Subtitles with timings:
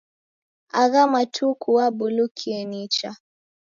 [0.81, 3.09] Agha matuku wabulukie nicha.